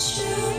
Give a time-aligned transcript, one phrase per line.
[0.00, 0.49] Show.